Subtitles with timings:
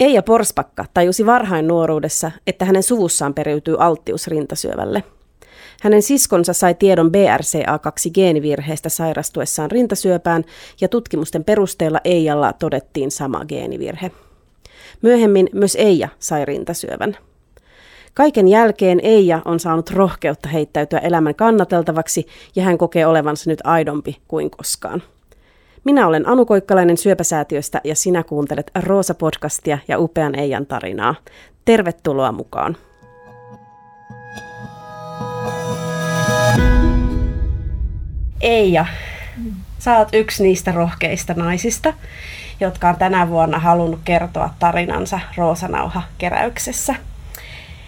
[0.00, 5.02] Eija Porspakka tajusi varhain nuoruudessa, että hänen suvussaan periytyy alttius rintasyövälle.
[5.82, 10.44] Hänen siskonsa sai tiedon BRCA2-geenivirheestä sairastuessaan rintasyöpään
[10.80, 14.10] ja tutkimusten perusteella Eijalla todettiin sama geenivirhe.
[15.02, 17.16] Myöhemmin myös Eija sai rintasyövän.
[18.14, 22.26] Kaiken jälkeen Eija on saanut rohkeutta heittäytyä elämän kannateltavaksi
[22.56, 25.02] ja hän kokee olevansa nyt aidompi kuin koskaan.
[25.86, 31.14] Minä olen Anu Koikkalainen Syöpäsäätiöstä ja sinä kuuntelet Roosa-podcastia ja upean Eijan tarinaa.
[31.64, 32.76] Tervetuloa mukaan.
[38.40, 38.86] Eija,
[39.78, 41.94] sä oot yksi niistä rohkeista naisista,
[42.60, 46.94] jotka on tänä vuonna halunnut kertoa tarinansa Roosanauha-keräyksessä.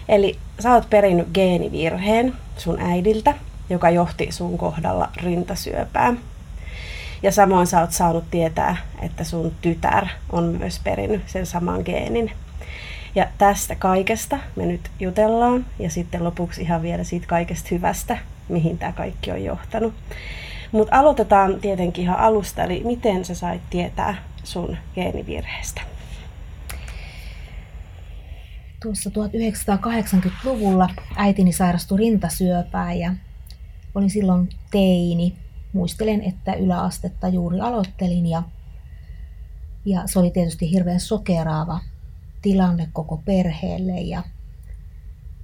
[0.09, 3.33] Eli sä oot perinnyt geenivirheen sun äidiltä,
[3.69, 6.19] joka johti sun kohdalla rintasyöpään.
[7.23, 12.31] Ja samoin sä oot saanut tietää, että sun tytär on myös perinnyt sen saman geenin.
[13.15, 18.17] Ja tästä kaikesta me nyt jutellaan ja sitten lopuksi ihan vielä siitä kaikesta hyvästä,
[18.49, 19.93] mihin tämä kaikki on johtanut.
[20.71, 25.81] Mutta aloitetaan tietenkin ihan alusta, eli miten sä sait tietää sun geenivirheestä?
[28.83, 33.13] Tuossa 1980-luvulla äitini sairastui rintasyöpään ja
[33.95, 35.35] olin silloin teini
[35.73, 38.43] muistelen, että yläastetta juuri aloittelin ja,
[39.85, 41.79] ja se oli tietysti hirveän sokeraava
[42.41, 44.23] tilanne koko perheelle ja,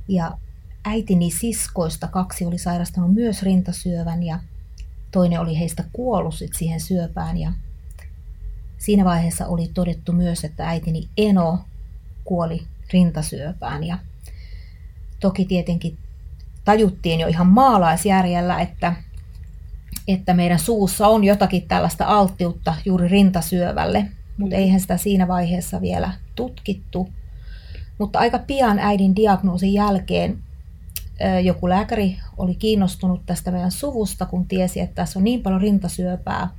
[0.08, 0.38] ja
[0.86, 4.40] äitini siskoista kaksi oli sairastanut myös rintasyövän ja
[5.12, 7.54] toinen oli heistä kuollut sit siihen syöpään ja
[8.78, 11.60] siinä vaiheessa oli todettu myös, että äitini Eno
[12.24, 13.98] kuoli rintasyöpään ja
[15.20, 15.98] toki tietenkin
[16.66, 18.96] tajuttiin jo ihan maalaisjärjellä, että
[20.08, 24.06] että meidän suussa on jotakin tällaista alttiutta juuri rintasyövälle,
[24.38, 24.62] mutta mm.
[24.62, 27.10] eihän sitä siinä vaiheessa vielä tutkittu.
[27.98, 30.38] Mutta aika pian äidin diagnoosin jälkeen
[31.44, 36.50] joku lääkäri oli kiinnostunut tästä meidän suvusta, kun tiesi, että tässä on niin paljon rintasyöpää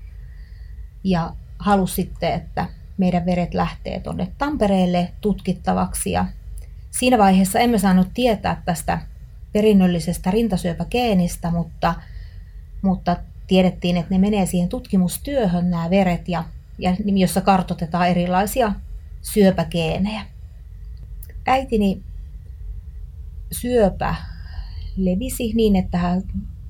[1.05, 6.11] ja halusi sitten, että meidän veret lähtee tuonne Tampereelle tutkittavaksi.
[6.11, 6.27] Ja
[6.91, 8.99] siinä vaiheessa emme saanut tietää tästä
[9.53, 11.95] perinnöllisestä rintasyöpägeenistä, mutta,
[12.83, 16.45] mutta tiedettiin, että ne menee siihen tutkimustyöhön nämä veret, ja,
[16.79, 18.73] ja jossa kartotetaan erilaisia
[19.23, 20.23] syöpägeenejä.
[21.47, 22.03] Äitini
[23.53, 24.15] syöpä
[24.97, 26.23] levisi niin, että hän,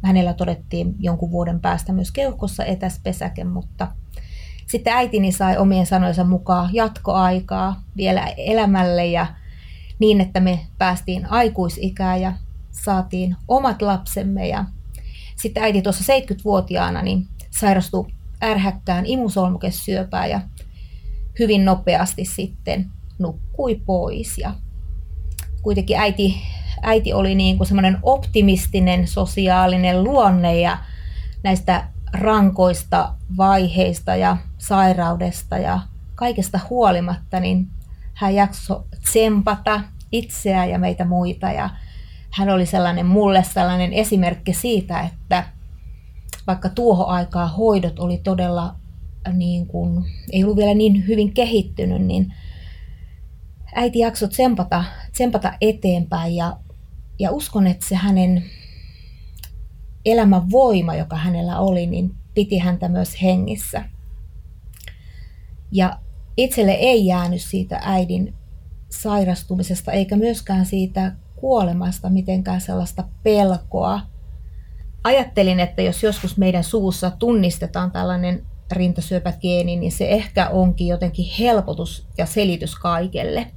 [0.02, 3.88] hänellä todettiin jonkun vuoden päästä myös keuhkossa etäspesäke, mutta
[4.66, 9.26] sitten äitini sai omien sanojensa mukaan jatkoaikaa vielä elämälle ja
[9.98, 12.32] niin, että me päästiin aikuisikään ja
[12.70, 14.64] saatiin omat lapsemme ja
[15.36, 18.06] sitten äiti tuossa 70-vuotiaana niin sairastui
[18.42, 20.40] ärhäkkään imusolmukesyöpään ja
[21.38, 24.38] hyvin nopeasti sitten nukkui pois.
[24.38, 24.54] Ja
[25.62, 26.36] kuitenkin äiti,
[26.82, 30.78] äiti oli niin kuin semmoinen optimistinen sosiaalinen luonne ja
[31.42, 35.80] näistä rankoista vaiheista ja sairaudesta ja
[36.14, 37.68] kaikesta huolimatta, niin
[38.14, 39.80] hän jaksoi tsempata
[40.12, 41.70] itseä ja meitä muita ja
[42.36, 45.44] hän oli sellainen mulle sellainen esimerkki siitä, että
[46.46, 48.74] vaikka tuohon aikaa hoidot oli todella
[49.32, 52.34] niin kuin, ei ollut vielä niin hyvin kehittynyt, niin
[53.74, 56.56] äiti jaksoi tsempata, tsempata eteenpäin ja,
[57.18, 58.44] ja uskon, että se hänen
[60.04, 63.84] elämän voima, joka hänellä oli, niin piti häntä myös hengissä.
[65.72, 65.98] Ja
[66.36, 68.34] itselle ei jäänyt siitä äidin
[68.88, 74.00] sairastumisesta eikä myöskään siitä kuolemasta mitenkään sellaista pelkoa.
[75.04, 82.08] Ajattelin, että jos joskus meidän suussa tunnistetaan tällainen rintasyöpägeeni, niin se ehkä onkin jotenkin helpotus
[82.18, 83.52] ja selitys kaikelle.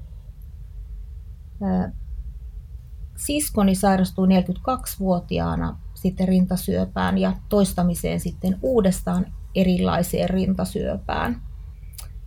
[3.17, 11.48] Siskoni sairastui 42-vuotiaana sitten rintasyöpään ja toistamiseen sitten uudestaan erilaiseen rintasyöpään.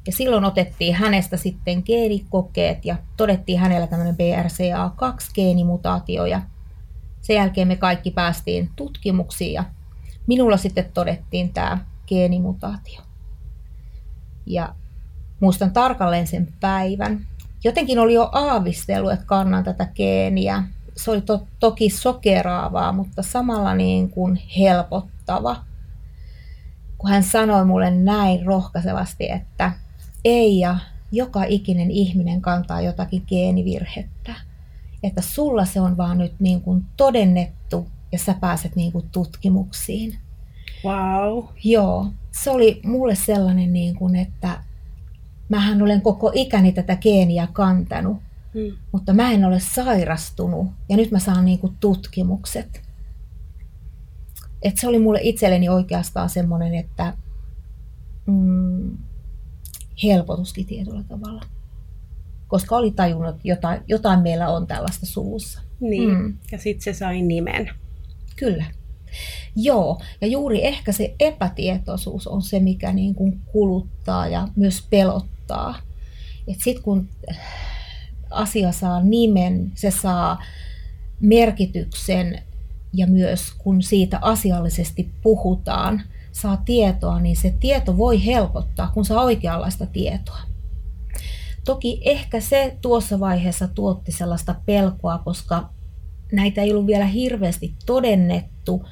[0.06, 6.43] Ja silloin otettiin hänestä sitten geenikokeet ja todettiin hänellä tämmöinen BRCA2-geenimutaatio ja
[7.20, 9.64] sen jälkeen me kaikki päästiin tutkimuksiin ja
[10.26, 13.00] minulla sitten todettiin tämä geenimutaatio.
[14.46, 14.75] Ja
[15.40, 17.26] muistan tarkalleen sen päivän.
[17.64, 20.62] Jotenkin oli jo aavistelu, että kannan tätä geeniä.
[20.96, 25.56] Se oli to- toki sokeraavaa, mutta samalla niin kuin helpottava.
[26.99, 29.72] Kun hän sanoi mulle näin rohkaisevasti, että
[30.24, 30.78] ei ja
[31.12, 34.34] joka ikinen ihminen kantaa jotakin geenivirhettä.
[35.02, 40.19] Että sulla se on vaan nyt niin kuin todennettu ja sä pääset niin kuin tutkimuksiin.
[40.84, 41.44] Wow.
[41.64, 44.62] Joo, se oli mulle sellainen, niin kuin, että
[45.48, 48.16] mähän olen koko ikäni tätä geeniä kantanut,
[48.54, 48.76] Mm.
[48.92, 52.82] mutta mä en ole sairastunut ja nyt mä saan niinku tutkimukset.
[54.62, 57.14] Et se oli mulle itselleni oikeastaan semmoinen, että
[58.26, 58.98] mm,
[60.04, 61.43] helpotuskin tietyllä tavalla.
[62.49, 65.62] Koska oli tajunnut, että jotain, jotain meillä on tällaista suvussa.
[65.81, 66.10] Niin.
[66.10, 66.37] Mm.
[66.52, 67.70] Ja sitten se sai nimen.
[68.37, 68.64] Kyllä.
[69.56, 75.78] Joo, ja juuri ehkä se epätietoisuus on se, mikä niin kuin kuluttaa ja myös pelottaa.
[76.58, 77.08] Sitten kun
[78.31, 80.43] asia saa nimen, se saa
[81.20, 82.43] merkityksen
[82.93, 86.02] ja myös kun siitä asiallisesti puhutaan,
[86.32, 90.38] saa tietoa, niin se tieto voi helpottaa, kun saa oikeanlaista tietoa.
[91.64, 95.69] Toki ehkä se tuossa vaiheessa tuotti sellaista pelkoa, koska
[96.32, 98.84] näitä ei ollut vielä hirveästi todennettu,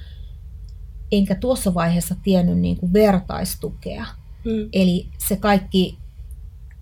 [1.12, 4.06] enkä tuossa vaiheessa tiennyt niin kuin vertaistukea.
[4.44, 4.68] Mm.
[4.72, 5.98] Eli se kaikki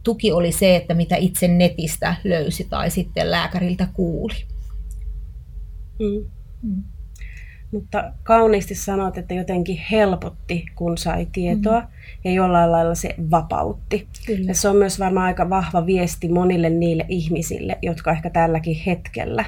[0.03, 4.35] tuki oli se, että mitä itse netistä löysi tai sitten lääkäriltä kuuli.
[5.99, 6.31] Mm.
[6.63, 6.83] Mm.
[7.73, 11.87] Mutta kauniisti sanoit, että jotenkin helpotti, kun sai tietoa, mm.
[12.25, 14.09] ja jollain lailla se vapautti.
[14.27, 14.45] Kyllä.
[14.49, 19.45] Ja se on myös varmaan aika vahva viesti monille niille ihmisille, jotka ehkä tälläkin hetkellä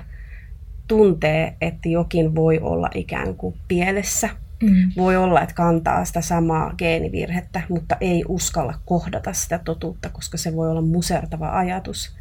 [0.89, 4.29] tuntee, että jokin voi olla ikään kuin pielessä.
[4.63, 4.93] Mm.
[4.97, 10.57] Voi olla, että kantaa sitä samaa geenivirhettä, mutta ei uskalla kohdata sitä totuutta, koska se
[10.57, 12.17] voi olla musertava ajatus.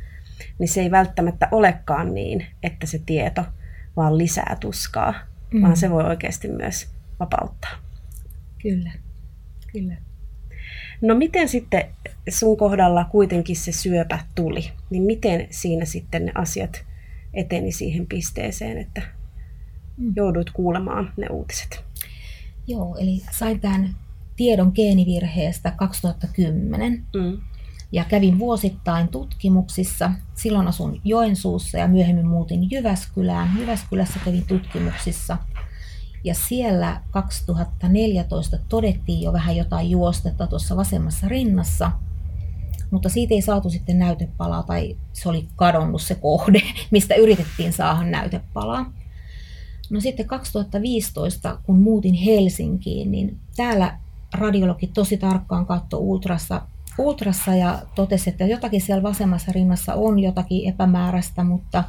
[0.60, 3.46] Niin se ei välttämättä olekaan niin, että se tieto
[3.98, 5.14] vaan lisää tuskaa,
[5.54, 5.62] mm.
[5.62, 6.88] vaan se voi oikeasti myös
[7.20, 7.72] vapauttaa.
[8.62, 8.92] Kyllä.
[9.72, 9.96] Kyllä.
[11.02, 11.86] No miten sitten
[12.30, 16.86] sun kohdalla kuitenkin se syöpä tuli, niin miten siinä sitten ne asiat
[17.34, 19.02] eteni siihen pisteeseen, että
[20.16, 21.84] joudut kuulemaan ne uutiset?
[22.68, 23.96] Joo, eli sain tämän
[24.36, 27.38] tiedon geenivirheestä 2010 Mm.
[27.92, 30.12] Ja kävin vuosittain tutkimuksissa.
[30.36, 33.60] Silloin asun Joensuussa ja myöhemmin muutin Jyväskylään.
[33.60, 35.38] Jyväskylässä kävin tutkimuksissa
[36.24, 41.92] ja siellä 2014 todettiin jo vähän jotain juostetta tuossa vasemmassa rinnassa,
[42.92, 46.62] mutta siitä ei saatu sitten näytepalaa tai se oli kadonnut se kohde,
[46.92, 48.94] mistä yritettiin saada näytepalaa.
[49.90, 53.98] No sitten 2015, kun muutin Helsinkiin, niin täällä
[54.34, 56.62] radiologi tosi tarkkaan katsoi ultrassa,
[57.00, 61.84] ultrassa ja totesi, että jotakin siellä vasemmassa rinnassa on jotakin epämääräistä, mutta,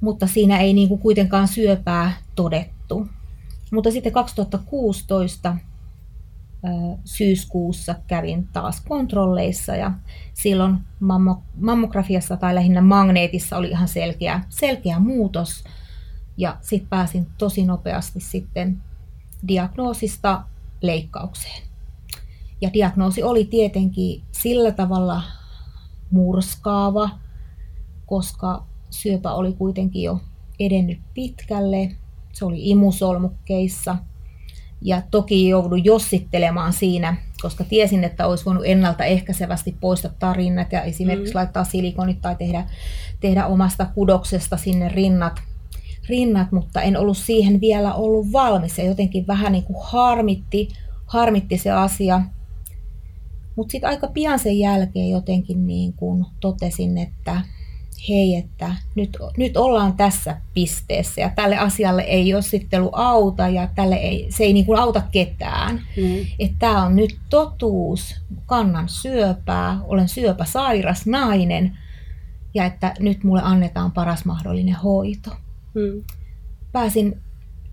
[0.00, 3.08] mutta siinä ei niin kuin kuitenkaan syöpää todettu.
[3.70, 5.56] Mutta sitten 2016
[7.04, 9.92] syyskuussa kävin taas kontrolleissa ja
[10.34, 15.64] silloin mammo, mammografiassa tai lähinnä magneetissa oli ihan selkeä, selkeä muutos.
[16.36, 18.82] Ja sitten pääsin tosi nopeasti sitten
[19.48, 20.42] diagnoosista
[20.82, 21.67] leikkaukseen.
[22.60, 25.22] Ja diagnoosi oli tietenkin sillä tavalla
[26.10, 27.10] murskaava,
[28.06, 30.20] koska syöpä oli kuitenkin jo
[30.60, 31.90] edennyt pitkälle.
[32.32, 33.96] Se oli imusolmukkeissa.
[34.82, 41.34] Ja toki joudun jossittelemaan siinä, koska tiesin, että olisi voinut ennaltaehkäisevästi poistaa tarinnat ja esimerkiksi
[41.34, 41.38] mm.
[41.38, 42.64] laittaa silikonit tai tehdä,
[43.20, 45.42] tehdä omasta kudoksesta sinne rinnat,
[46.08, 50.68] rinnat, mutta en ollut siihen vielä ollut valmis ja jotenkin vähän niin kuin harmitti,
[51.06, 52.20] harmitti se asia.
[53.58, 57.40] Mutta sitten aika pian sen jälkeen jotenkin niin kuin totesin, että
[58.08, 63.94] hei, että nyt, nyt ollaan tässä pisteessä ja tälle asialle ei jossittelu auta ja tälle
[63.94, 65.74] ei, se ei niin kuin auta ketään.
[65.74, 66.26] Mm.
[66.38, 68.14] Että tämä on nyt totuus,
[68.46, 71.78] kannan syöpää, olen syöpäsairas nainen
[72.54, 75.30] ja että nyt mulle annetaan paras mahdollinen hoito.
[75.74, 76.04] Mm.
[76.72, 77.20] Pääsin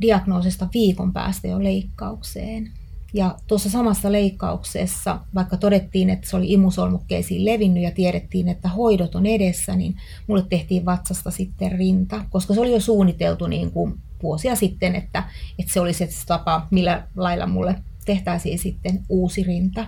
[0.02, 2.72] diagnoosista viikon päästä jo leikkaukseen.
[3.16, 9.16] Ja tuossa samassa leikkauksessa, vaikka todettiin, että se oli imusolmukkeisiin levinnyt ja tiedettiin, että hoidot
[9.16, 9.96] on edessä, niin
[10.28, 13.94] mulle tehtiin vatsasta sitten rinta, koska se oli jo suunniteltu niin kuin
[14.24, 15.24] vuosia sitten, että,
[15.60, 19.86] että se olisi se tapa, millä lailla mulle tehtäisiin sitten uusi rinta.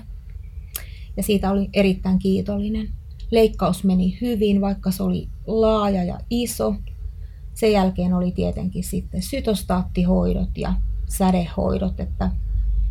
[1.18, 2.90] Ja siitä oli erittäin kiitollinen.
[3.32, 6.76] Leikkaus meni hyvin, vaikka se oli laaja ja iso.
[7.54, 10.74] Sen jälkeen oli tietenkin sitten sytostaattihoidot ja
[11.08, 12.32] sädehoidot, että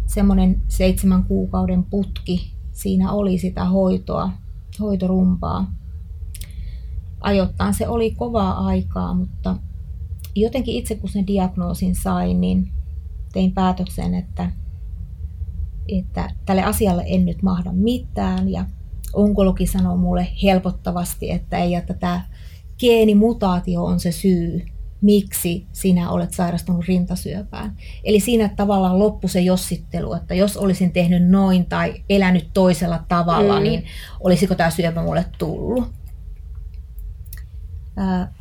[0.07, 2.53] semmoinen seitsemän kuukauden putki.
[2.73, 4.31] Siinä oli sitä hoitoa,
[4.81, 5.73] hoitorumpaa.
[7.21, 9.57] Ajoittain se oli kovaa aikaa, mutta
[10.35, 12.73] jotenkin itse kun sen diagnoosin sain, niin
[13.33, 14.53] tein päätöksen, että,
[15.89, 18.49] että tälle asialle en nyt mahda mitään.
[18.49, 18.65] Ja
[19.13, 22.27] onkologi sanoi mulle helpottavasti, että ei, että tämä
[22.79, 24.67] geenimutaatio on se syy,
[25.07, 27.77] miksi sinä olet sairastunut rintasyöpään.
[28.05, 33.57] Eli siinä tavallaan loppu se jossittelu, että jos olisin tehnyt noin tai elänyt toisella tavalla,
[33.57, 33.63] mm.
[33.63, 33.85] niin
[34.21, 35.93] olisiko tämä syöpä mulle tullut.
[37.97, 38.33] Ää,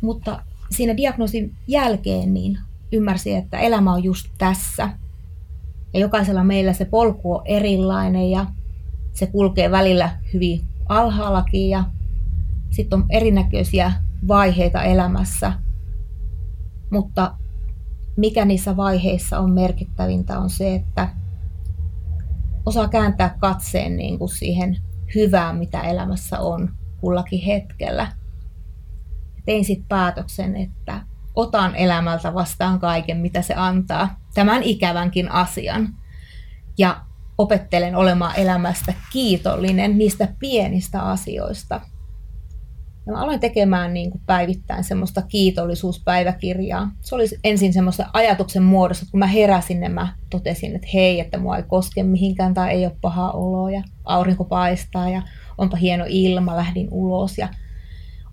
[0.00, 2.58] mutta siinä diagnoosin jälkeen niin
[2.92, 4.88] ymmärsin, että elämä on just tässä.
[5.94, 8.46] Ja jokaisella meillä se polku on erilainen ja
[9.12, 11.84] se kulkee välillä hyvin alhaallakin ja
[12.70, 13.92] sitten on erinäköisiä
[14.28, 15.52] vaiheita elämässä.
[16.90, 17.36] Mutta
[18.16, 21.08] mikä niissä vaiheissa on merkittävintä on se, että
[22.66, 24.76] osaa kääntää katseen niin kuin siihen
[25.14, 28.12] hyvään, mitä elämässä on kullakin hetkellä.
[29.44, 31.02] Tein sitten päätöksen, että
[31.34, 35.88] otan elämältä vastaan kaiken, mitä se antaa, tämän ikävänkin asian.
[36.78, 37.00] Ja
[37.38, 41.80] opettelen olemaan elämästä kiitollinen niistä pienistä asioista.
[43.06, 46.90] Ja mä aloin tekemään niin kuin päivittäin semmoista kiitollisuuspäiväkirjaa.
[47.02, 51.20] Se oli ensin semmoista ajatuksen muodossa, että kun mä heräsin, niin mä totesin, että hei,
[51.20, 55.22] että mua ei koske mihinkään tai ei ole paha olo ja aurinko paistaa ja
[55.58, 57.48] onpa hieno ilma, lähdin ulos ja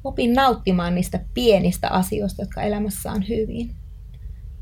[0.03, 3.75] opin nauttimaan niistä pienistä asioista, jotka elämässä on hyvin.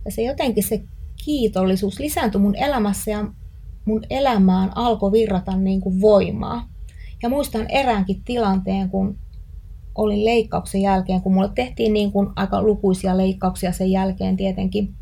[0.05, 0.83] Ja se jotenkin se
[1.25, 3.25] kiitollisuus lisääntyi mun elämässä ja
[3.85, 6.69] mun elämään alkoi virrata niin kuin voimaa.
[7.23, 9.17] Ja muistan eräänkin tilanteen, kun
[10.03, 14.93] olin leikkauksen jälkeen, kun mulle tehtiin niin kuin aika lukuisia leikkauksia sen jälkeen tietenkin,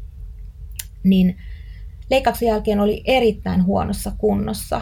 [1.04, 1.38] niin
[2.10, 4.82] leikkauksen jälkeen oli erittäin huonossa kunnossa.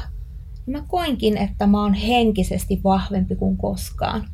[0.66, 4.30] Mä koinkin, että mä oon henkisesti vahvempi kuin koskaan.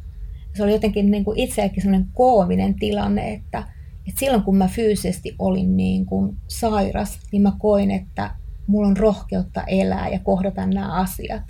[0.58, 3.60] Se oli jotenkin niin kuin itseäkin sellainen koominen tilanne, että,
[4.08, 8.36] että silloin kun mä fyysisesti olin niin kuin sairas, niin mä koin, että
[8.68, 11.44] mulla on rohkeutta elää ja kohdata nämä asiat.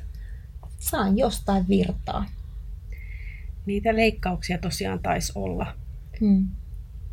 [0.80, 2.26] Saan jostain virtaa.
[3.66, 5.76] Niitä leikkauksia tosiaan taisi olla
[6.20, 6.48] hmm.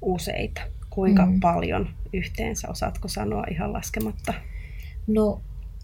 [0.03, 0.61] useita.
[0.91, 1.41] Kuinka hmm.
[1.41, 4.35] paljon yhteensä, osaatko sanoa ihan laskematta?
[5.07, 5.41] No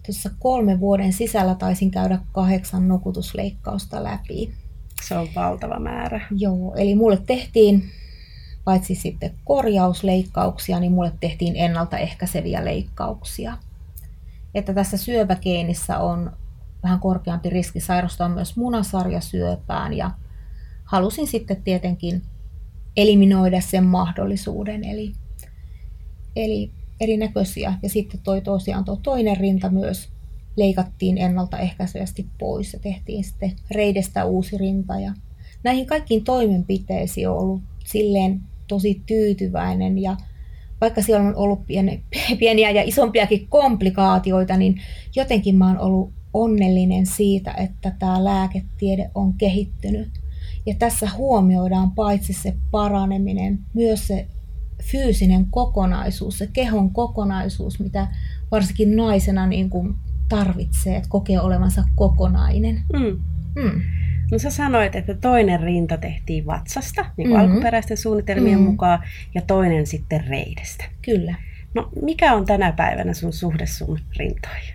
[0.06, 4.52] tuossa kolmen vuoden sisällä taisin käydä kahdeksan nukutusleikkausta läpi.
[5.02, 6.20] Se on valtava määrä.
[6.30, 7.90] Joo, eli mulle tehtiin
[8.64, 13.56] paitsi sitten korjausleikkauksia, niin mulle tehtiin ennaltaehkäiseviä leikkauksia
[14.56, 16.32] että tässä syöpägeenissä on
[16.82, 20.10] vähän korkeampi riski sairastua myös munasarjasyöpään ja
[20.86, 22.22] halusin sitten tietenkin
[22.96, 24.84] eliminoida sen mahdollisuuden.
[24.84, 25.12] Eli,
[26.36, 27.74] eli erinäköisiä.
[27.82, 30.08] Ja sitten toi tosiaan tuo toinen rinta myös
[30.56, 35.00] leikattiin ennaltaehkäisevästi pois ja tehtiin sitten reidestä uusi rinta.
[35.00, 35.14] Ja
[35.62, 40.16] näihin kaikkiin toimenpiteisiin on ollut silleen tosi tyytyväinen ja
[40.80, 41.60] vaikka siellä on ollut
[42.38, 44.80] pieniä ja isompiakin komplikaatioita, niin
[45.16, 50.08] jotenkin mä oon ollut onnellinen siitä, että tämä lääketiede on kehittynyt.
[50.66, 54.28] Ja tässä huomioidaan paitsi se paraneminen, myös se
[54.82, 58.08] fyysinen kokonaisuus, se kehon kokonaisuus, mitä
[58.50, 59.94] varsinkin naisena niin kuin
[60.28, 62.82] tarvitsee, että kokee olevansa kokonainen.
[62.92, 63.22] Mm.
[63.62, 63.80] Mm.
[64.30, 67.52] No sä sanoit, että toinen rinta tehtiin vatsasta, niin kuin mm-hmm.
[67.52, 68.70] alkuperäisten suunnitelmien mm-hmm.
[68.70, 69.02] mukaan,
[69.34, 70.84] ja toinen sitten reidestä.
[71.02, 71.34] Kyllä.
[71.74, 74.74] No mikä on tänä päivänä sun suhde sun rintoihin?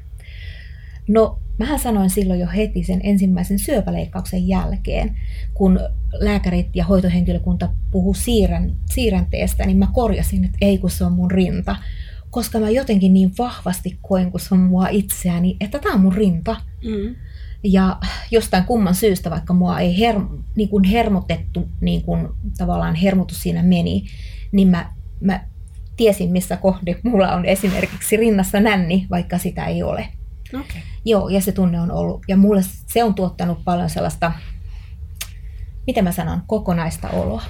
[1.08, 5.16] No, mähän sanoin silloin jo heti sen ensimmäisen syöpäleikkauksen jälkeen,
[5.54, 5.80] kun
[6.14, 11.32] lääkärit ja hoitohenkilökunta puhuu siirrän, siirränteestä, niin mä korjasin, että ei kun se on mun
[11.32, 11.76] rinta.
[12.30, 16.14] Koska mä jotenkin niin vahvasti koen, kun se on mua itseäni, että tämä on mun
[16.14, 16.56] rinta.
[16.84, 17.16] Mm.
[17.64, 17.98] Ja
[18.32, 20.16] jostain kumman syystä, vaikka mua ei her,
[20.56, 22.28] niin kuin hermotettu, niin kuin
[22.58, 24.04] tavallaan hermotus siinä meni,
[24.52, 25.46] niin mä, mä
[25.98, 30.08] tiesin, missä kohde mulla on esimerkiksi rinnassa nänni, vaikka sitä ei ole.
[30.54, 30.82] Okay.
[31.06, 32.22] Joo, ja se tunne on ollut.
[32.28, 34.32] Ja mulle se on tuottanut paljon sellaista,
[35.88, 37.44] miten mä sanon, kokonaista oloa.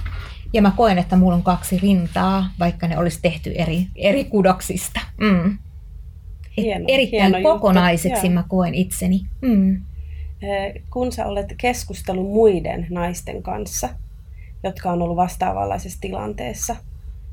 [0.53, 5.00] Ja mä koen, että mulla on kaksi rintaa, vaikka ne olisi tehty eri, eri kudoksista.
[5.17, 5.58] Mm.
[6.58, 8.34] Hieno, erittäin hieno kokonaiseksi juttu.
[8.34, 9.22] mä koen itseni.
[9.41, 9.81] Mm.
[10.89, 13.89] Kun sä olet keskustellut muiden naisten kanssa,
[14.63, 16.75] jotka on ollut vastaavanlaisessa tilanteessa,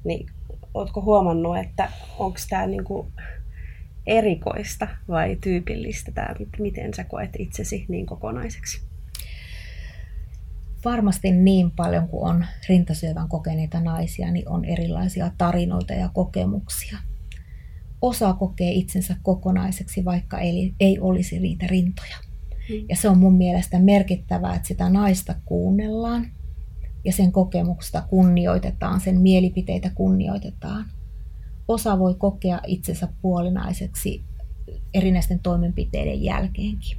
[0.05, 0.27] niin
[0.75, 3.13] ootko huomannut, että onko tämä niinku
[4.09, 8.81] erikoista vai tyypillistä, tämä, miten sä koet itsesi niin kokonaiseksi?
[10.85, 16.99] Varmasti niin paljon kuin on rintasyövän kokeneita naisia, niin on erilaisia tarinoita ja kokemuksia.
[18.03, 22.17] Osa kokee itsensä kokonaiseksi, vaikka ei, ei olisi niitä rintoja.
[22.89, 26.27] Ja se on mun mielestä merkittävää, että sitä naista kuunnellaan
[27.05, 30.85] ja sen kokemusta kunnioitetaan, sen mielipiteitä kunnioitetaan.
[31.69, 34.25] Osa voi kokea itsensä puolinaiseksi
[34.95, 36.99] erinäisten toimenpiteiden jälkeenkin.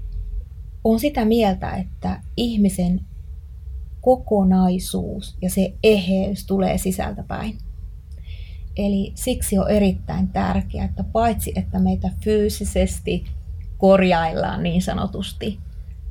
[0.83, 3.01] On sitä mieltä, että ihmisen
[4.01, 7.57] kokonaisuus ja se eheys tulee sisältä päin.
[8.77, 13.25] Eli siksi on erittäin tärkeää, että paitsi että meitä fyysisesti
[13.77, 15.59] korjaillaan niin sanotusti,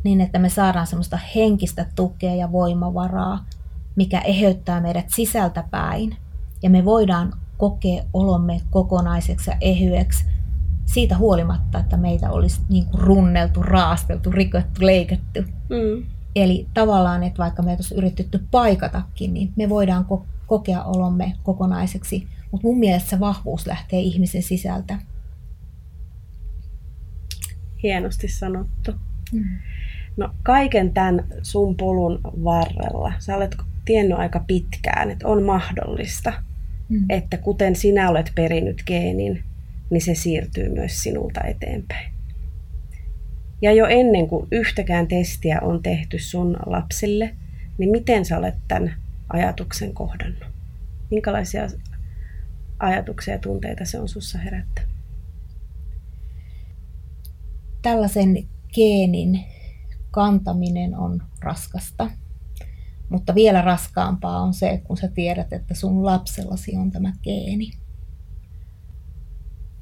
[0.04, 3.46] niin että me saadaan semmoista henkistä tukea ja voimavaraa,
[3.96, 6.16] mikä eheyttää meidät sisältä päin.
[6.62, 10.24] Ja me voidaan kokea olomme kokonaiseksi ja ehyeksi
[10.84, 15.40] siitä huolimatta, että meitä olisi niin kuin runneltu, raasteltu, rikottu, leikattu.
[15.68, 16.06] Mm.
[16.36, 22.28] Eli tavallaan, että vaikka me olisi yritetty paikatakin, niin me voidaan ko- kokea olomme kokonaiseksi.
[22.50, 24.98] Mutta mun mielestä se vahvuus lähtee ihmisen sisältä.
[27.82, 28.92] Hienosti sanottu.
[29.32, 29.44] Mm.
[30.16, 36.32] No kaiken tämän sun polun varrella, sä olet tiennyt aika pitkään, että on mahdollista,
[36.88, 37.04] mm.
[37.08, 39.44] että kuten sinä olet perinyt geenin,
[39.90, 42.12] niin se siirtyy myös sinulta eteenpäin.
[43.62, 47.36] Ja jo ennen kuin yhtäkään testiä on tehty sun lapsille,
[47.78, 48.94] niin miten sä olet tämän
[49.32, 50.44] ajatuksen kohdannut?
[51.10, 51.66] Minkälaisia
[52.78, 54.90] ajatuksia ja tunteita se on sussa herättänyt?
[57.82, 59.44] Tällaisen geenin
[60.10, 62.10] kantaminen on raskasta.
[63.08, 67.70] Mutta vielä raskaampaa on se, kun sä tiedät, että sun lapsellasi on tämä geeni.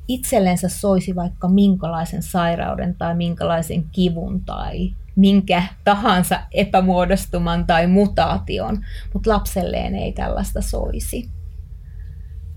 [0.09, 9.31] Itsellensä soisi vaikka minkälaisen sairauden tai minkälaisen kivun tai minkä tahansa epämuodostuman tai mutaation, mutta
[9.31, 11.31] lapselleen ei tällaista soisi.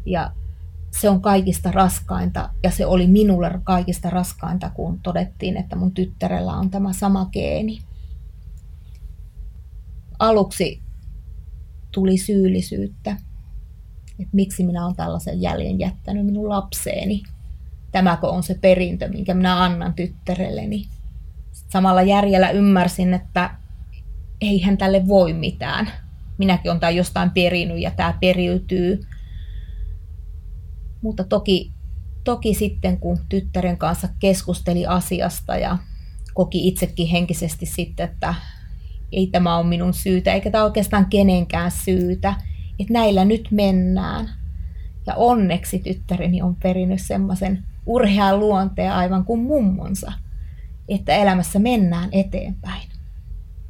[0.05, 0.31] Ja
[0.91, 6.53] se on kaikista raskainta ja se oli minulle kaikista raskainta, kun todettiin, että mun tyttärellä
[6.53, 7.79] on tämä sama geeni.
[10.19, 10.81] Aluksi
[11.91, 13.11] tuli syyllisyyttä,
[14.09, 17.23] että miksi minä olen tällaisen jäljen jättänyt minun lapseeni.
[17.91, 20.87] Tämäkö on se perintö, minkä minä annan tyttärelleni.
[21.51, 23.55] Samalla järjellä ymmärsin, että
[24.41, 25.89] eihän tälle voi mitään.
[26.37, 28.99] Minäkin olen tämän jostain perinyt ja tämä periytyy
[31.01, 31.71] mutta toki,
[32.23, 35.77] toki sitten kun tyttären kanssa keskusteli asiasta ja
[36.33, 38.33] koki itsekin henkisesti sitten, että
[39.11, 42.33] ei tämä ole minun syytä, eikä tämä oikeastaan kenenkään syytä,
[42.79, 44.29] että näillä nyt mennään.
[45.07, 50.11] Ja onneksi tyttäreni on perinyt semmoisen urhean luonteen aivan kuin mummonsa,
[50.87, 52.89] että elämässä mennään eteenpäin.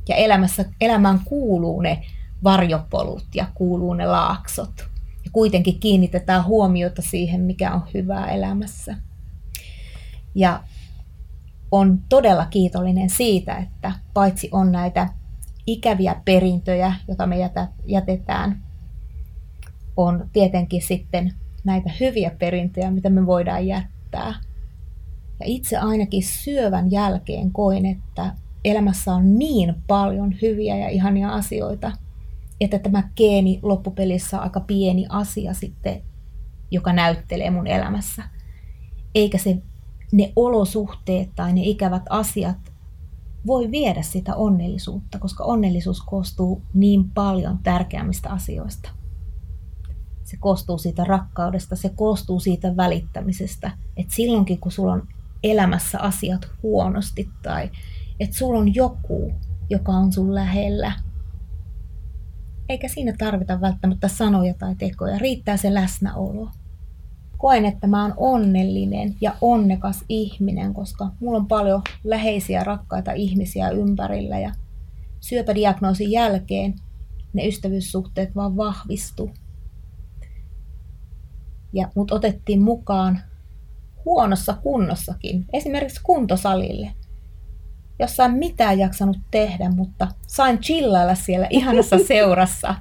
[0.10, 2.04] Ja elämässä, elämään kuuluu ne
[2.44, 4.90] varjopolut ja kuuluu ne laaksot
[5.26, 8.96] ja kuitenkin kiinnitetään huomiota siihen, mikä on hyvää elämässä.
[10.36, 10.64] Ja
[11.72, 15.10] on todella kiitollinen siitä, että paitsi on näitä
[15.70, 17.36] ikäviä perintöjä, joita me
[17.86, 18.64] jätetään,
[19.98, 24.34] on tietenkin sitten näitä hyviä perintöjä, mitä me voidaan jättää.
[25.40, 31.92] Ja itse ainakin syövän jälkeen koin, että elämässä on niin paljon hyviä ja ihania asioita–
[32.62, 36.02] että tämä geeni loppupelissä on aika pieni asia sitten,
[36.72, 38.24] joka näyttelee mun elämässä.
[39.16, 39.58] Eikä se,
[40.12, 42.69] ne olosuhteet tai ne ikävät asiat
[43.48, 48.90] voi viedä sitä onnellisuutta, koska onnellisuus koostuu niin paljon tärkeämmistä asioista.
[50.24, 55.08] Se koostuu siitä rakkaudesta, se koostuu siitä välittämisestä, että silloinkin kun sulla on
[55.44, 57.70] elämässä asiat huonosti tai
[58.20, 59.32] että sulla on joku,
[59.70, 60.92] joka on sun lähellä–
[62.70, 66.52] eikä siinä tarvita välttämättä sanoja tai tekoja, riittää se läsnäolo.
[67.40, 73.70] Koen, että mä oon onnellinen ja onnekas ihminen, koska mulla on paljon läheisiä, rakkaita ihmisiä
[73.70, 74.52] ympärillä ja
[75.20, 76.76] syöpädiagnoosin jälkeen
[77.34, 79.32] ne ystävyyssuhteet vaan vahvistu.
[81.74, 83.20] Ja mut otettiin mukaan
[84.06, 86.92] huonossa kunnossakin, esimerkiksi kuntosalille
[88.00, 92.76] jossa en mitään jaksanut tehdä, mutta sain chillailla siellä ihanassa seurassa.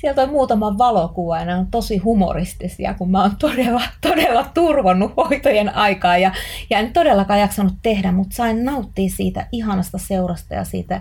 [0.00, 5.12] Sieltä on muutama valokuva ja ne on tosi humoristisia, kun mä oon todella, todella turvonnut
[5.16, 6.32] hoitojen aikaa ja,
[6.70, 11.00] ja en todellakaan jaksanut tehdä, mutta sain nauttia siitä ihanasta seurasta ja siitä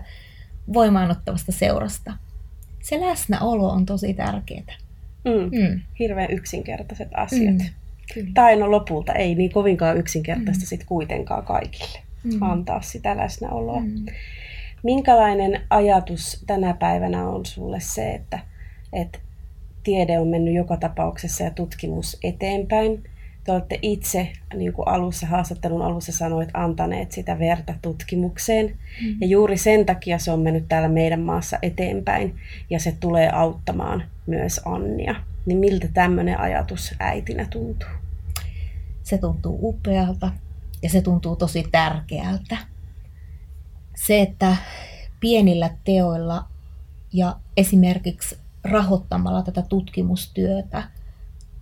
[0.73, 2.13] voimaanottavasta seurasta.
[2.81, 4.75] Se läsnäolo on tosi tärkeää.
[5.25, 5.59] Mm.
[5.59, 5.81] Mm.
[5.99, 7.55] Hirveän yksinkertaiset asiat.
[8.15, 8.33] Mm.
[8.33, 10.67] Tai no lopulta ei niin kovinkaan yksinkertaista mm.
[10.67, 12.41] sit kuitenkaan kaikille mm.
[12.41, 13.79] antaa sitä läsnäoloa.
[13.79, 14.05] Mm.
[14.83, 18.39] Minkälainen ajatus tänä päivänä on sulle se, että,
[18.93, 19.19] että
[19.83, 23.03] tiede on mennyt joka tapauksessa ja tutkimus eteenpäin?
[23.43, 28.65] Te olette itse, niin kuin alussa, haastattelun alussa sanoit, antaneet sitä verta tutkimukseen.
[28.67, 29.17] Mm.
[29.21, 32.35] Ja juuri sen takia se on mennyt täällä meidän maassa eteenpäin
[32.69, 35.15] ja se tulee auttamaan myös Annia.
[35.45, 37.89] Niin miltä tämmöinen ajatus äitinä tuntuu?
[39.03, 40.31] Se tuntuu upealta
[40.83, 42.57] ja se tuntuu tosi tärkeältä.
[43.95, 44.55] Se, että
[45.19, 46.45] pienillä teoilla
[47.13, 50.83] ja esimerkiksi rahoittamalla tätä tutkimustyötä,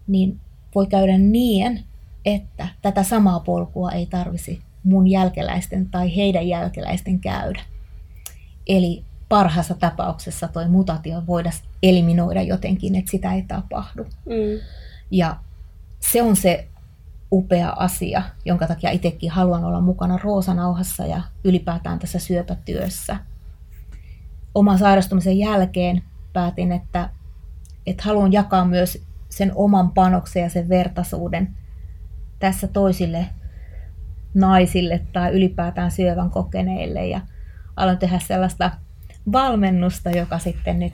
[0.08, 0.40] niin
[0.76, 1.84] voi käydä niin,
[2.26, 7.62] että tätä samaa polkua ei tarvisi mun jälkeläisten tai heidän jälkeläisten käydä.
[8.68, 14.04] Eli parhaassa tapauksessa toi mutaatio voidaan eliminoida jotenkin, että sitä ei tapahdu.
[14.04, 14.60] Mm.
[15.12, 15.38] Ja
[16.00, 16.68] se on se
[17.32, 23.18] upea asia, jonka takia itsekin haluan olla mukana Roosanauhassa ja ylipäätään tässä syöpätyössä.
[24.56, 27.10] Oman sairastumisen jälkeen päätin, että,
[27.86, 31.58] että haluan jakaa myös sen oman panoksen ja sen vertaisuuden
[32.40, 33.26] tässä toisille
[34.34, 37.08] naisille tai ylipäätään syövän kokeneille.
[37.08, 37.22] Ja
[37.76, 38.72] aloin tehdä sellaista
[39.32, 40.94] valmennusta, joka sitten nyt,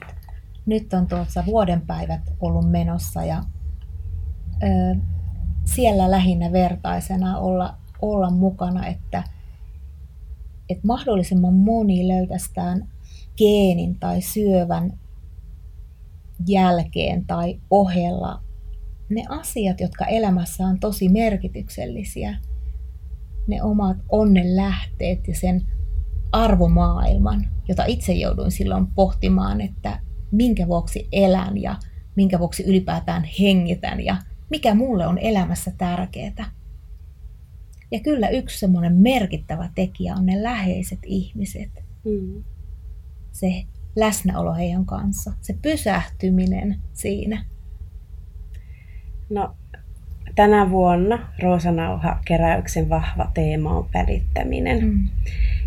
[0.66, 3.42] nyt on tuossa vuodenpäivät ollut menossa ja
[4.62, 4.66] ö,
[5.64, 9.24] siellä lähinnä vertaisena olla, olla mukana, että,
[10.68, 12.88] että mahdollisimman moni löytäisi tämän
[13.36, 14.98] geenin tai syövän
[16.46, 18.42] jälkeen tai ohella
[19.08, 22.38] ne asiat, jotka elämässä on tosi merkityksellisiä,
[23.46, 25.62] ne omat onnen lähteet ja sen
[26.32, 31.76] arvomaailman, jota itse jouduin silloin pohtimaan, että minkä vuoksi elän ja
[32.16, 34.16] minkä vuoksi ylipäätään hengitän ja
[34.50, 36.50] mikä mulle on elämässä tärkeää.
[37.90, 41.70] Ja kyllä yksi semmoinen merkittävä tekijä on ne läheiset ihmiset.
[42.04, 42.44] Mm.
[43.32, 43.64] Se
[43.96, 47.44] läsnäolo heidän kanssa, se pysähtyminen siinä.
[49.30, 49.54] No,
[50.34, 54.84] tänä vuonna Roosanauha-keräyksen vahva teema on välittäminen.
[54.84, 55.08] Mm.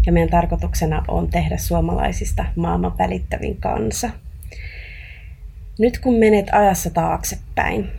[0.05, 4.09] Ja meidän tarkoituksena on tehdä suomalaisista maailman välittävin kansa.
[5.79, 7.89] Nyt kun menet ajassa taaksepäin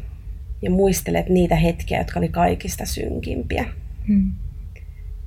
[0.62, 3.64] ja muistelet niitä hetkiä, jotka oli kaikista synkimpiä,
[4.08, 4.32] mm.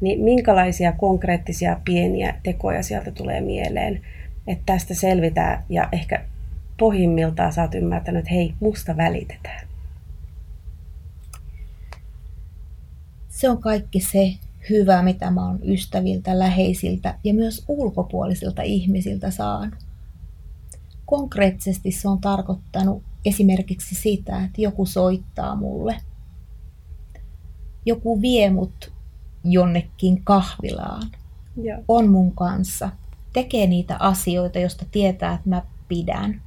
[0.02, 4.02] niin minkälaisia konkreettisia pieniä tekoja sieltä tulee mieleen,
[4.48, 6.26] että tästä selvitään ja ehkä
[6.80, 9.68] pohjimmiltaan sä oot ymmärtänyt, että hei, musta välitetään.
[13.30, 14.34] Se on kaikki se
[14.70, 19.76] hyvä, mitä mä oon ystäviltä, läheisiltä ja myös ulkopuolisilta ihmisiltä saanut.
[21.06, 25.98] Konkreettisesti se on tarkoittanut esimerkiksi sitä, että joku soittaa mulle.
[27.86, 28.94] Joku vie mut
[29.44, 31.04] jonnekin kahvilaan.
[31.64, 31.84] Joo.
[31.88, 32.90] On mun kanssa.
[33.34, 36.42] Tekee niitä asioita, joista tietää, että mä pidän.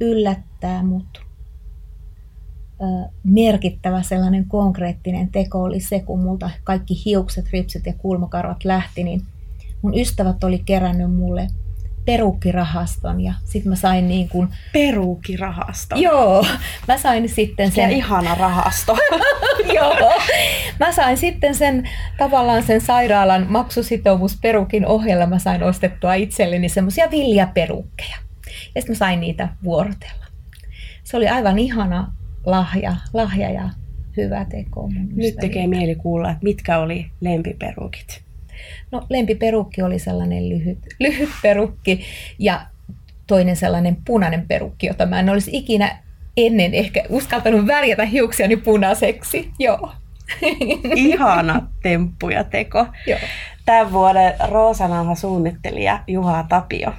[0.00, 1.26] Yllättää mut
[3.24, 9.22] merkittävä sellainen konkreettinen teko oli se, kun multa kaikki hiukset, ripset ja kulmakarvat lähti, niin
[9.82, 11.48] mun ystävät oli kerännyt mulle
[12.06, 14.48] perukkirahaston ja sitten mä sain niin kuin...
[14.72, 15.96] Perukkirahasto?
[15.96, 16.46] Joo,
[16.88, 17.90] mä sain sitten sen...
[17.90, 18.96] Ja ihana rahasto.
[19.76, 20.12] Joo,
[20.80, 21.88] mä sain sitten sen
[22.18, 28.16] tavallaan sen sairaalan maksusitoumusperukin ohjella mä sain ostettua itselleni semmoisia viljaperukkeja.
[28.74, 30.26] Ja sitten mä sain niitä vuorotella.
[31.04, 32.12] Se oli aivan ihana
[32.46, 33.70] lahja, lahja ja
[34.16, 34.88] hyvä teko.
[35.14, 38.25] Nyt tekee mieli kuulla, että mitkä oli lempiperukit.
[38.90, 42.04] No lempiperukki oli sellainen lyhyt, lyhyt perukki
[42.38, 42.66] ja
[43.26, 45.98] toinen sellainen punainen perukki, jota mä en olisi ikinä
[46.36, 49.50] ennen ehkä uskaltanut värjätä hiuksiani punaiseksi.
[49.58, 49.92] Joo.
[50.94, 52.86] Ihana temppu ja teko.
[53.06, 53.18] Joo.
[53.64, 56.92] Tämän vuoden Roosanauha suunnittelija Juha Tapio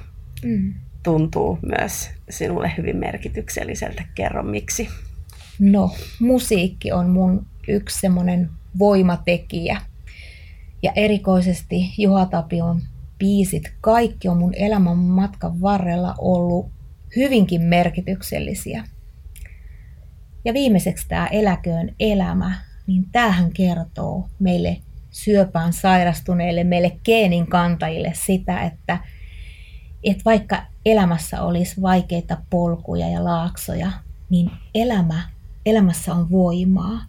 [0.44, 0.74] mm.
[1.02, 4.04] tuntuu myös sinulle hyvin merkitykselliseltä.
[4.14, 4.88] Kerro miksi.
[5.58, 5.90] No,
[6.20, 9.80] musiikki on mun yksi semmoinen voimatekijä.
[10.82, 12.82] Ja erikoisesti Juha Tapion
[13.18, 16.70] biisit, kaikki on mun elämän matkan varrella ollut
[17.16, 18.84] hyvinkin merkityksellisiä.
[20.44, 22.54] Ja viimeiseksi tämä Eläköön elämä,
[22.86, 24.76] niin tämähän kertoo meille
[25.10, 28.98] syöpään sairastuneille, meille geenin kantajille sitä, että,
[30.04, 33.90] että vaikka elämässä olisi vaikeita polkuja ja laaksoja,
[34.30, 35.22] niin elämä
[35.68, 37.04] elämässä on voimaa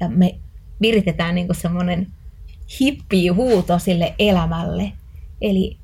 [0.00, 0.34] ja me
[0.80, 2.06] viritetään niin semmoinen
[2.80, 4.92] hippi huuto sille elämälle.
[5.40, 5.76] Eli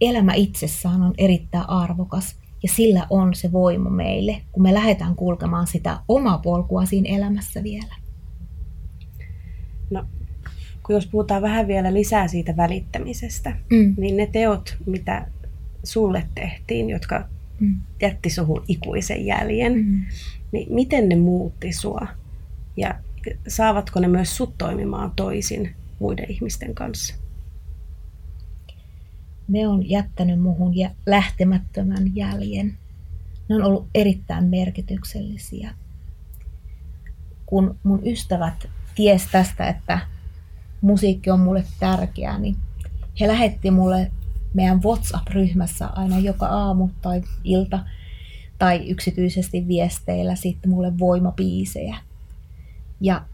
[0.00, 5.66] elämä itsessään on erittäin arvokas ja sillä on se voima meille, kun me lähdetään kulkemaan
[5.66, 7.94] sitä omaa polkua siinä elämässä vielä.
[9.90, 10.06] No,
[10.86, 13.94] kun jos puhutaan vähän vielä lisää siitä välittämisestä, mm.
[13.96, 15.26] niin ne teot, mitä
[15.84, 17.28] sulle tehtiin, jotka
[17.60, 17.80] mm.
[18.00, 20.02] jätti suhun ikuisen jäljen, mm
[20.52, 22.06] niin miten ne muutti sua?
[22.76, 22.94] Ja
[23.48, 27.14] saavatko ne myös sut toimimaan toisin muiden ihmisten kanssa?
[29.48, 32.78] Ne on jättänyt muhun ja lähtemättömän jäljen.
[33.48, 35.74] Ne on ollut erittäin merkityksellisiä.
[37.46, 39.98] Kun mun ystävät ties tästä, että
[40.80, 42.56] musiikki on mulle tärkeää, niin
[43.20, 44.10] he lähetti mulle
[44.54, 47.84] meidän WhatsApp-ryhmässä aina joka aamu tai ilta
[48.58, 51.96] tai yksityisesti viesteillä sitten mulle voimapiisejä.
[53.00, 53.24] Ja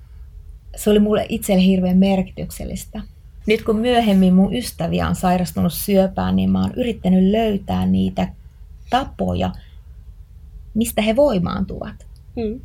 [0.77, 3.03] se oli mulle itselle hirveän merkityksellistä.
[3.47, 8.29] Nyt kun myöhemmin mun ystäviä on sairastunut syöpään, niin mä oon yrittänyt löytää niitä
[8.91, 9.53] tapoja,
[10.75, 12.07] mistä he voimaantuvat.
[12.37, 12.61] Mm.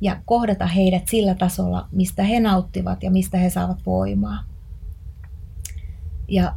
[0.00, 4.44] Ja kohdata heidät sillä tasolla, mistä he nauttivat ja mistä he saavat voimaa.
[6.28, 6.54] Ja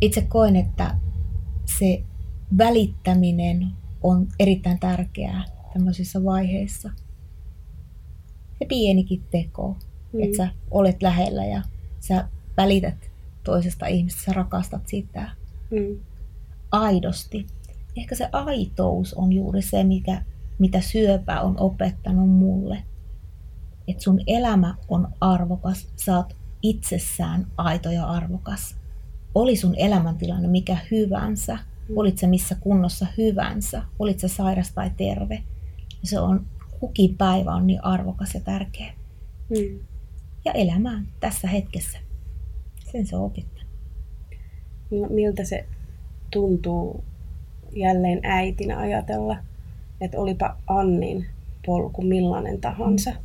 [0.00, 0.94] itse koen, että
[1.78, 2.02] se
[2.58, 3.68] välittäminen
[4.02, 6.90] on erittäin tärkeää tämmöisissä vaiheissa.
[8.58, 9.76] Se pienikin teko,
[10.12, 10.22] mm.
[10.22, 11.62] että sä olet lähellä ja
[12.00, 13.10] sä välität
[13.44, 15.30] toisesta ihmisestä, sä rakastat sitä
[15.70, 16.00] mm.
[16.70, 17.46] aidosti.
[17.96, 20.22] Ehkä se aitous on juuri se, mikä,
[20.58, 22.82] mitä syöpä on opettanut mulle.
[23.88, 28.76] Että sun elämä on arvokas, sä oot itsessään aito ja arvokas.
[29.34, 31.96] Oli sun elämäntilanne mikä hyvänsä, mm.
[31.96, 35.42] olit sä missä kunnossa hyvänsä, olit sä sairas tai terve.
[36.04, 36.46] Se on,
[36.80, 38.92] kukin päivä on niin arvokas ja tärkeä.
[39.50, 39.80] Mm.
[40.44, 41.98] Ja elämään tässä hetkessä.
[42.92, 43.64] Sen se opittaa.
[44.90, 45.66] No, miltä se
[46.30, 47.04] tuntuu
[47.72, 49.36] jälleen äitinä ajatella,
[50.00, 51.26] että olipa Annin
[51.66, 53.16] polku millainen tahansa, mm.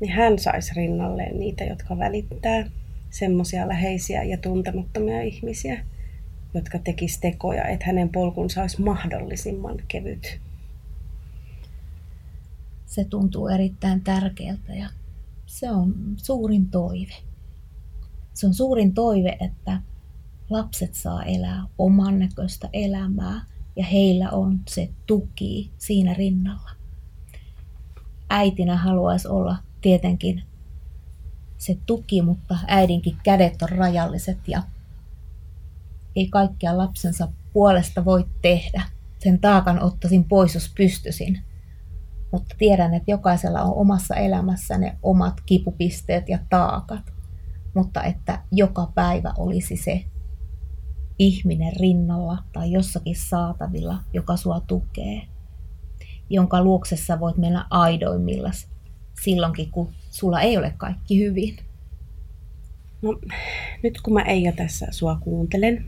[0.00, 2.70] niin hän saisi rinnalleen niitä, jotka välittää
[3.10, 5.84] semmoisia läheisiä ja tuntemattomia ihmisiä,
[6.54, 10.40] jotka tekis tekoja, että hänen polkunsa olisi mahdollisimman kevyt.
[12.86, 14.88] Se tuntuu erittäin tärkeältä ja
[15.48, 17.14] se on suurin toive.
[18.34, 19.82] Se on suurin toive, että
[20.50, 23.44] lapset saa elää oman näköistä elämää
[23.76, 26.70] ja heillä on se tuki siinä rinnalla.
[28.30, 30.42] Äitinä haluaisi olla tietenkin
[31.58, 34.62] se tuki, mutta äidinkin kädet on rajalliset ja
[36.16, 38.82] ei kaikkea lapsensa puolesta voi tehdä.
[39.18, 41.42] Sen taakan ottaisin pois, jos pystyisin.
[42.32, 47.12] Mutta tiedän, että jokaisella on omassa elämässä ne omat kipupisteet ja taakat.
[47.74, 50.04] Mutta että joka päivä olisi se
[51.18, 55.22] ihminen rinnalla tai jossakin saatavilla, joka sua tukee,
[56.30, 58.68] jonka luoksessa voit mennä aidoimmillas
[59.22, 61.56] silloinkin, kun sulla ei ole kaikki hyvin.
[63.02, 63.18] No,
[63.82, 65.84] nyt kun mä Eija tässä sua kuuntelen,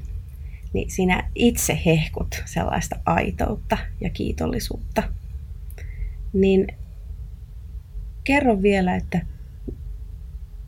[0.73, 5.03] niin sinä itse hehkut sellaista aitoutta ja kiitollisuutta.
[6.33, 6.67] Niin
[8.25, 9.27] kerro vielä, että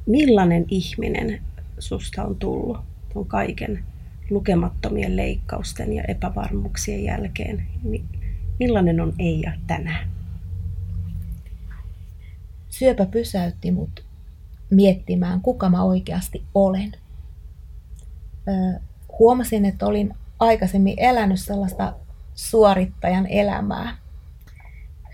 [0.07, 1.43] millainen ihminen
[1.79, 2.79] susta on tullut
[3.13, 3.85] tuon kaiken
[4.31, 7.67] lukemattomien leikkausten ja epävarmuuksien jälkeen?
[8.61, 10.11] Millainen on Eija tänään?
[12.69, 14.05] Syöpä pysäytti mut
[14.71, 16.93] miettimään, kuka mä oikeasti olen.
[18.49, 18.81] Öö,
[19.19, 21.95] huomasin, että olin aikaisemmin elänyt sellaista
[22.35, 23.97] suorittajan elämää,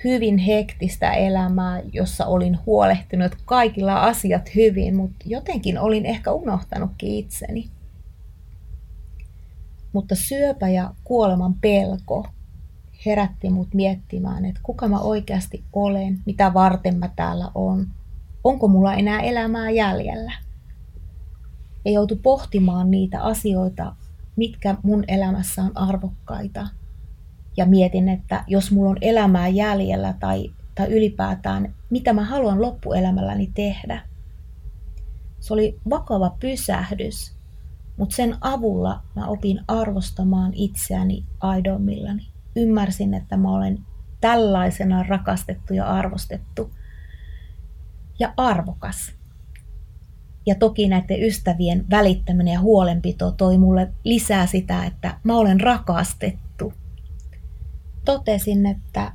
[0.04, 7.70] hyvin hektistä elämää, jossa olin huolehtinut kaikilla asiat hyvin, mutta jotenkin olin ehkä unohtanutkin itseni.
[9.92, 12.26] Mutta syöpä ja kuoleman pelko
[13.06, 17.87] herätti mut miettimään, että kuka mä oikeasti olen, mitä varten mä täällä on,
[18.44, 20.32] onko mulla enää elämää jäljellä.
[21.84, 23.94] Ja joutu pohtimaan niitä asioita,
[24.37, 26.68] mitkä mun elämässä on arvokkaita.
[27.58, 33.50] Ja mietin, että jos mulla on elämää jäljellä tai, tai ylipäätään, mitä mä haluan loppuelämälläni
[33.54, 34.00] tehdä.
[35.40, 37.34] Se oli vakava pysähdys,
[37.96, 43.78] mutta sen avulla mä opin arvostamaan itseäni aidommillani ymmärsin, että mä olen
[44.20, 46.70] tällaisena rakastettu ja arvostettu
[48.18, 49.12] ja arvokas.
[50.46, 56.47] Ja toki näiden ystävien välittäminen ja huolenpito toi mulle lisää sitä, että mä olen rakastettu.
[58.04, 59.12] Totesin, että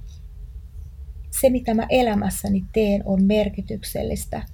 [1.41, 4.45] se mitä mä elämässäni teen on merkityksellistä,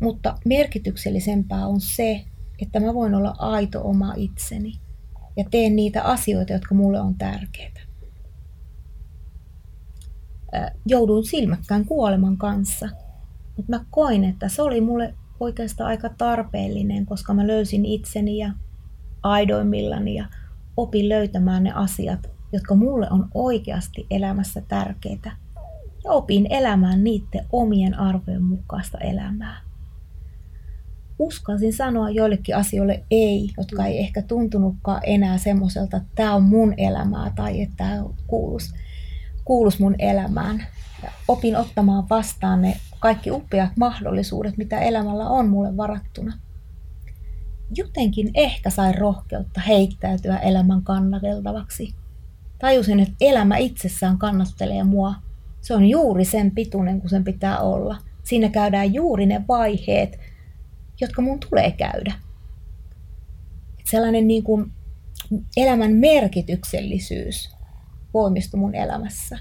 [0.00, 2.24] mutta merkityksellisempää on se,
[2.62, 4.72] että mä voin olla aito oma itseni
[5.36, 7.80] ja teen niitä asioita, jotka mulle on tärkeitä.
[10.86, 12.88] Jouduin silmäkkään kuoleman kanssa,
[13.56, 18.52] mutta mä koin, että se oli mulle oikeastaan aika tarpeellinen, koska mä löysin itseni ja
[19.22, 20.26] aidoimmillani ja
[20.76, 25.32] opin löytämään ne asiat, jotka mulle on oikeasti elämässä tärkeitä.
[26.04, 29.68] Ja opin elämään niiden omien arvojen mukaista elämää
[31.18, 36.74] uskalsin sanoa joillekin asioille ei, jotka ei ehkä tuntunutkaan enää semmoiselta, että tämä on mun
[36.76, 38.74] elämää tai että tämä kuulus,
[39.44, 40.66] kuulus mun elämään.
[41.02, 46.38] Ja opin ottamaan vastaan ne kaikki upeat mahdollisuudet, mitä elämällä on mulle varattuna.
[47.76, 51.94] jotenkin ehkä sain rohkeutta heittäytyä elämän kannateltavaksi.
[52.58, 55.14] Tajusin, että elämä itsessään kannattelee mua.
[55.60, 57.98] Se on juuri sen pituinen kuin sen pitää olla.
[58.24, 60.18] Siinä käydään juuri ne vaiheet,
[61.00, 62.12] jotka mun tulee käydä.
[63.80, 64.72] Et sellainen niin kuin
[65.56, 67.56] elämän merkityksellisyys
[68.14, 69.38] voimistui mun elämässä.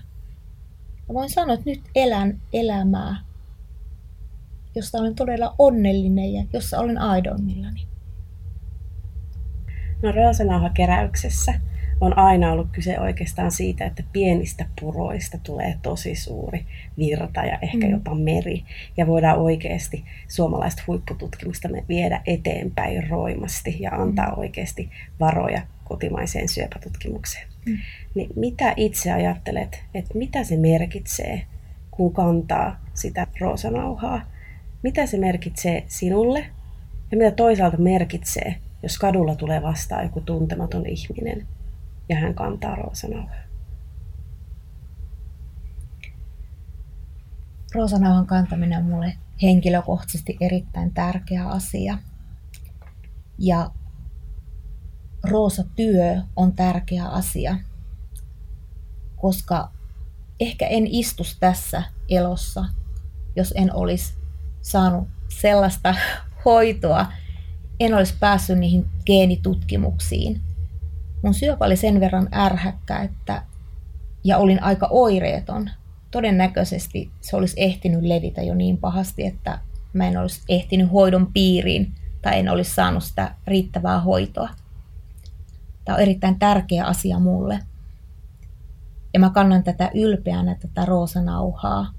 [1.08, 3.16] Ja voin sanoa, että nyt elän elämää,
[4.76, 7.88] josta olen todella onnellinen ja jossa olen aidommillani.
[10.04, 11.54] No Roosanauha-keräyksessä
[12.02, 16.66] on aina ollut kyse oikeastaan siitä, että pienistä puroista tulee tosi suuri
[16.98, 17.92] virta ja ehkä mm.
[17.92, 18.64] jopa meri.
[18.98, 24.40] Ja voidaan oikeasti suomalaista huippututkimusta viedä eteenpäin roimasti ja antaa mm.
[24.40, 27.48] oikeasti varoja kotimaiseen syöpätutkimukseen.
[27.66, 27.78] Mm.
[28.16, 31.42] Niin mitä itse ajattelet, että mitä se merkitsee,
[31.92, 34.22] kun kantaa sitä roosanauhaa?
[34.84, 36.46] Mitä se merkitsee sinulle
[37.12, 41.48] ja mitä toisaalta merkitsee, jos kadulla tulee vastaan joku tuntematon ihminen
[42.10, 43.48] ja hän kantaa roosanauhaa?
[47.74, 51.98] Roosanauhan kantaminen on mulle henkilökohtaisesti erittäin tärkeä asia.
[53.40, 53.72] Ja
[55.24, 57.58] roosatyö on tärkeä asia,
[59.16, 59.72] koska
[60.40, 62.66] ehkä en istus tässä elossa,
[63.36, 64.14] jos en olisi
[64.62, 65.96] saanut sellaista
[66.46, 67.06] hoitoa,
[67.80, 70.47] en olisi päässyt niihin geenitutkimuksiin.
[71.24, 73.44] Mun syöpä oli sen verran ärhäkkä, että,
[74.24, 75.70] ja olin aika oireeton.
[76.12, 79.60] Todennäköisesti se olisi ehtinyt levitä jo niin pahasti, että
[79.94, 84.50] mä en olisi ehtinyt hoidon piiriin tai en olisi saanut sitä riittävää hoitoa.
[85.86, 87.60] Tämä on erittäin tärkeä asia mulle.
[89.14, 91.94] Ja mä kannan tätä ylpeänä, tätä roosanauhaa.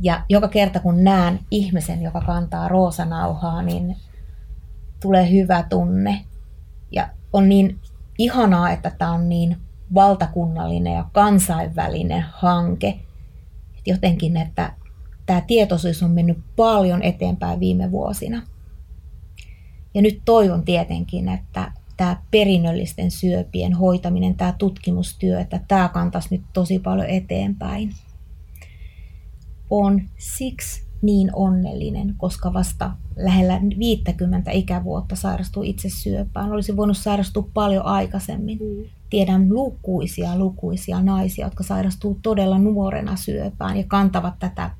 [0.00, 3.96] Ja joka kerta kun näen ihmisen, joka kantaa roosanauhaa, niin
[5.02, 6.24] tulee hyvä tunne.
[6.90, 7.80] Ja on niin
[8.18, 9.56] ihanaa, että tämä on niin
[9.94, 12.88] valtakunnallinen ja kansainvälinen hanke.
[13.78, 14.72] Et jotenkin, että
[15.26, 18.42] tämä tietoisuus on mennyt paljon eteenpäin viime vuosina.
[19.94, 26.42] Ja nyt toivon tietenkin, että tämä perinnöllisten syöpien hoitaminen, tämä tutkimustyö, että tämä kantaisi nyt
[26.52, 27.94] tosi paljon eteenpäin.
[29.70, 36.52] On siksi niin onnellinen, koska vasta lähellä 50 ikävuotta sairastuu itse syöpään.
[36.52, 38.58] Olisi voinut sairastua paljon aikaisemmin.
[38.58, 38.84] Mm.
[39.10, 44.70] Tiedän lukuisia, lukuisia naisia, jotka sairastuu todella nuorena syöpään ja kantavat tätä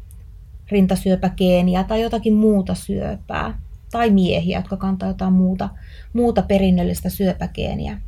[0.70, 3.58] rintasyöpägeeniä tai jotakin muuta syöpää
[3.90, 5.68] tai miehiä, jotka kantaa jotain muuta,
[6.12, 8.00] muuta perinnöllistä syöpägeeniä.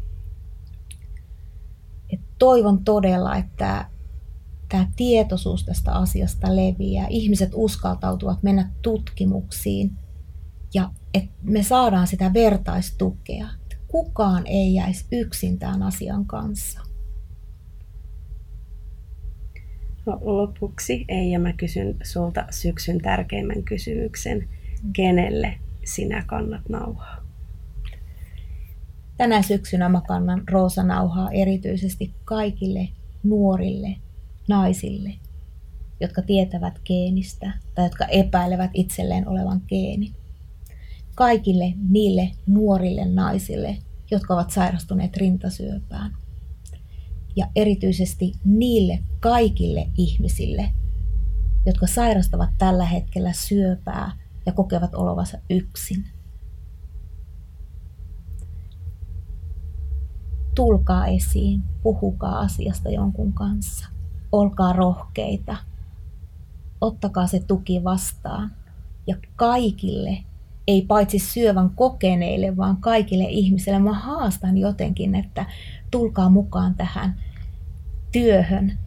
[2.11, 3.87] Et toivon todella, että
[4.75, 9.91] tämä tietoisuus tästä asiasta leviää, ihmiset uskaltautuvat mennä tutkimuksiin
[10.75, 13.49] ja että me saadaan sitä vertaistukea.
[13.89, 16.81] Kukaan ei jäisi yksin tämän asian kanssa.
[20.07, 24.49] No, lopuksi Eija, mä kysyn sulta syksyn tärkeimmän kysymyksen.
[24.93, 27.17] Kenelle sinä kannat nauhaa?
[29.17, 32.89] Tänä syksynä mä kannan roosanauhaa erityisesti kaikille
[33.23, 33.97] nuorille
[34.49, 35.15] naisille,
[36.01, 40.15] jotka tietävät geenistä tai jotka epäilevät itselleen olevan geeni.
[41.15, 43.79] Kaikille niille nuorille naisille,
[44.11, 46.17] jotka ovat sairastuneet rintasyöpään.
[47.37, 50.71] Ja erityisesti niille kaikille ihmisille,
[51.67, 54.13] jotka sairastavat tällä hetkellä syöpää
[54.47, 56.05] ja kokevat olevansa yksin.
[60.55, 63.94] Tulkaa esiin, puhukaa asiasta jonkun kanssa.
[64.35, 65.57] Olkaa rohkeita.
[66.81, 68.53] Ottakaa se tuki vastaan.
[69.07, 70.19] Ja kaikille,
[70.67, 75.47] ei paitsi syövän kokeneille, vaan kaikille ihmisille, mä haastan jotenkin, että
[75.91, 77.21] tulkaa mukaan tähän
[78.13, 78.79] työhön,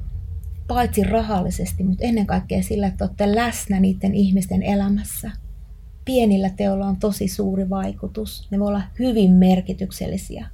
[0.68, 5.32] paitsi rahallisesti, mutta ennen kaikkea sillä, että olette läsnä niiden ihmisten elämässä–
[6.08, 8.48] pienillä teolla on tosi suuri vaikutus.
[8.52, 10.48] Ne voi olla hyvin merkityksellisiä.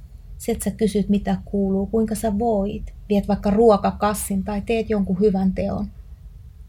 [0.48, 5.52] Että sä kysyt, mitä kuuluu, kuinka sä voit, viet vaikka ruokakassin tai teet jonkun hyvän
[5.52, 5.86] teon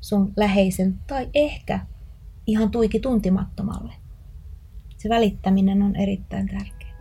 [0.02, 1.80] sun läheisen tai ehkä
[2.48, 3.94] ihan tuiki tuntimattomalle.
[4.98, 6.96] Se välittäminen on erittäin tärkeää.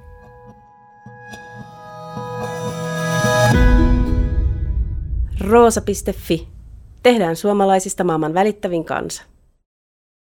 [5.41, 6.49] Roosa.fi.
[7.03, 9.23] Tehdään suomalaisista maailman välittävin kansa.